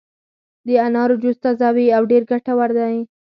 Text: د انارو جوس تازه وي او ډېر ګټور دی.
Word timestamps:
د 0.67 0.69
انارو 0.87 1.15
جوس 1.23 1.37
تازه 1.43 1.69
وي 1.75 1.87
او 1.97 2.03
ډېر 2.11 2.23
ګټور 2.31 2.69
دی. 2.79 2.95